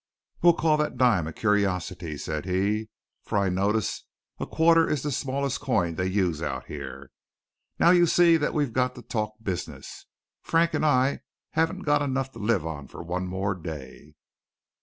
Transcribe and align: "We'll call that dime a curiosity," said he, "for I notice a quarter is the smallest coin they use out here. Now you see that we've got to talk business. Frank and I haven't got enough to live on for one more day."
"We'll 0.41 0.53
call 0.55 0.77
that 0.77 0.97
dime 0.97 1.27
a 1.27 1.31
curiosity," 1.31 2.17
said 2.17 2.45
he, 2.45 2.89
"for 3.21 3.37
I 3.37 3.49
notice 3.49 4.07
a 4.39 4.47
quarter 4.47 4.89
is 4.89 5.03
the 5.03 5.11
smallest 5.11 5.59
coin 5.61 5.93
they 5.93 6.07
use 6.07 6.41
out 6.41 6.65
here. 6.65 7.11
Now 7.77 7.91
you 7.91 8.07
see 8.07 8.35
that 8.37 8.55
we've 8.55 8.73
got 8.73 8.95
to 8.95 9.03
talk 9.03 9.35
business. 9.43 10.07
Frank 10.41 10.73
and 10.73 10.83
I 10.83 11.19
haven't 11.51 11.83
got 11.83 12.01
enough 12.01 12.31
to 12.31 12.39
live 12.39 12.65
on 12.65 12.87
for 12.87 13.03
one 13.03 13.27
more 13.27 13.53
day." 13.53 14.15